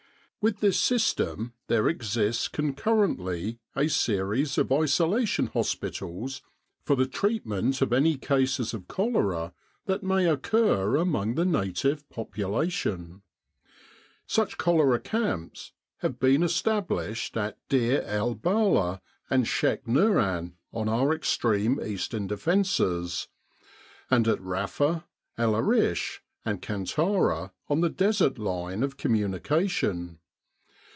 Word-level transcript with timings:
With 0.43 0.59
this 0.59 0.79
system 0.79 1.53
there 1.67 1.87
exists 1.87 2.47
concurrently 2.47 3.59
a 3.75 3.87
series 3.87 4.57
of 4.57 4.71
isola 4.71 5.23
tion 5.27 5.45
hospitals 5.45 6.41
for 6.83 6.95
the 6.95 7.05
treatment 7.05 7.79
of 7.79 7.93
any 7.93 8.17
cases 8.17 8.73
of 8.73 8.87
cholera 8.87 9.53
that 9.85 10.01
may 10.01 10.25
occur 10.27 10.95
among 10.95 11.35
the 11.35 11.45
native 11.45 12.09
population. 12.09 13.21
Such 14.25 14.57
295 14.57 14.61
With 14.63 15.03
the 15.03 15.19
R.A.M.C. 15.19 15.27
in 15.27 15.45
Egypt 15.45 15.93
cholera 15.93 15.99
camps 15.99 15.99
have 15.99 16.19
been 16.19 16.41
established 16.41 17.37
at 17.37 17.59
Deir 17.69 18.01
el 18.01 18.35
Belah 18.35 18.99
and 19.29 19.47
Sheik 19.47 19.87
Nuran, 19.87 20.53
on 20.73 20.89
our 20.89 21.13
extreme 21.13 21.79
eastern 21.79 22.25
defences, 22.25 23.27
and 24.09 24.27
at 24.27 24.41
Rafa, 24.41 25.05
El 25.37 25.55
Arish, 25.55 26.23
and 26.43 26.63
Kantara, 26.63 27.51
on 27.67 27.81
the 27.81 27.89
Desert 27.89 28.39
line 28.39 28.81
of 28.81 28.97
communication. 28.97 30.17